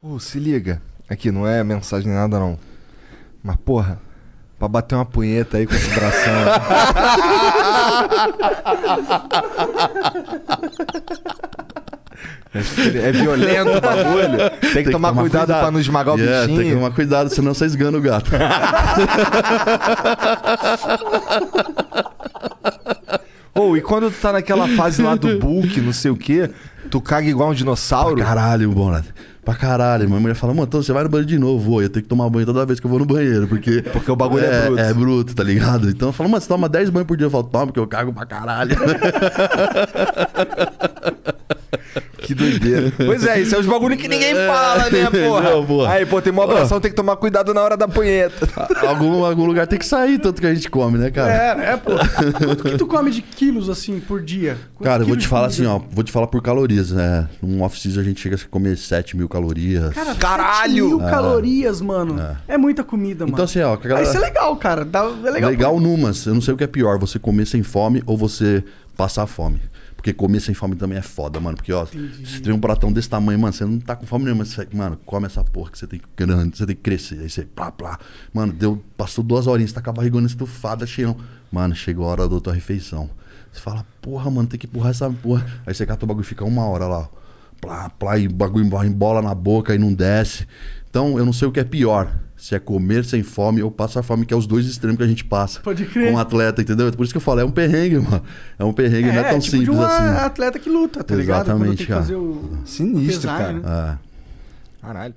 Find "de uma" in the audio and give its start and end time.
99.68-99.86